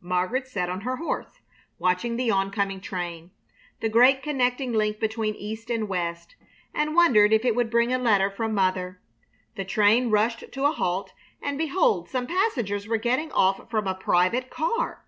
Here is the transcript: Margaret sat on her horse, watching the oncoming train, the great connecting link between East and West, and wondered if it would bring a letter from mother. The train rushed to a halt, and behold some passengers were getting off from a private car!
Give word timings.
Margaret 0.00 0.48
sat 0.48 0.70
on 0.70 0.80
her 0.80 0.96
horse, 0.96 1.42
watching 1.78 2.16
the 2.16 2.30
oncoming 2.30 2.80
train, 2.80 3.32
the 3.80 3.90
great 3.90 4.22
connecting 4.22 4.72
link 4.72 4.98
between 4.98 5.34
East 5.34 5.68
and 5.68 5.88
West, 5.88 6.36
and 6.72 6.96
wondered 6.96 7.34
if 7.34 7.44
it 7.44 7.54
would 7.54 7.68
bring 7.68 7.92
a 7.92 7.98
letter 7.98 8.30
from 8.30 8.54
mother. 8.54 8.98
The 9.56 9.64
train 9.66 10.08
rushed 10.10 10.50
to 10.52 10.64
a 10.64 10.72
halt, 10.72 11.12
and 11.42 11.58
behold 11.58 12.08
some 12.08 12.26
passengers 12.26 12.88
were 12.88 12.96
getting 12.96 13.30
off 13.32 13.68
from 13.68 13.86
a 13.86 13.94
private 13.94 14.48
car! 14.48 15.04